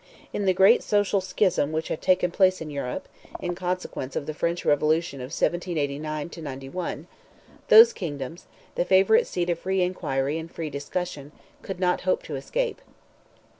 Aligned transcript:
In 0.33 0.45
the 0.45 0.53
great 0.55 0.81
social 0.81 1.21
schism 1.21 1.71
which 1.71 1.89
had 1.89 2.01
taken 2.01 2.31
place 2.31 2.59
in 2.59 2.71
Europe, 2.71 3.07
in 3.39 3.53
consequence 3.53 4.15
of 4.15 4.25
the 4.25 4.33
French 4.33 4.65
revolution 4.65 5.19
of 5.19 5.25
1789 5.25 6.31
'91, 6.41 7.05
those 7.67 7.93
kingdoms, 7.93 8.47
the 8.73 8.83
favourite 8.83 9.27
seat 9.27 9.51
of 9.51 9.59
free 9.59 9.83
inquiry 9.83 10.39
and 10.39 10.49
free 10.49 10.71
discussion, 10.71 11.31
could 11.61 11.79
not 11.79 12.01
hope 12.01 12.23
to 12.23 12.35
escape. 12.35 12.81